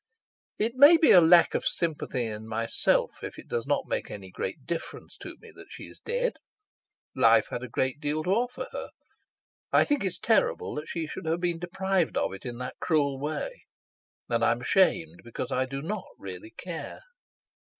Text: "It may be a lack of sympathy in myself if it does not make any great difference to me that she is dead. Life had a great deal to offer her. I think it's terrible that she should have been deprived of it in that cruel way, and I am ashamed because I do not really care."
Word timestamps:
"It 0.57 0.71
may 0.73 0.97
be 0.97 1.11
a 1.11 1.21
lack 1.21 1.53
of 1.53 1.63
sympathy 1.63 2.25
in 2.25 2.47
myself 2.47 3.23
if 3.23 3.37
it 3.37 3.47
does 3.47 3.67
not 3.67 3.85
make 3.85 4.09
any 4.09 4.31
great 4.31 4.65
difference 4.65 5.15
to 5.17 5.37
me 5.39 5.51
that 5.53 5.67
she 5.69 5.83
is 5.83 5.99
dead. 5.99 6.37
Life 7.13 7.49
had 7.51 7.61
a 7.61 7.67
great 7.69 7.99
deal 7.99 8.23
to 8.23 8.31
offer 8.31 8.65
her. 8.71 8.89
I 9.71 9.83
think 9.85 10.03
it's 10.03 10.17
terrible 10.17 10.73
that 10.73 10.89
she 10.89 11.05
should 11.05 11.27
have 11.27 11.39
been 11.41 11.59
deprived 11.59 12.17
of 12.17 12.33
it 12.33 12.47
in 12.47 12.57
that 12.57 12.79
cruel 12.79 13.19
way, 13.19 13.67
and 14.27 14.43
I 14.43 14.53
am 14.53 14.61
ashamed 14.61 15.21
because 15.23 15.51
I 15.51 15.65
do 15.67 15.83
not 15.83 16.07
really 16.17 16.49
care." 16.49 17.01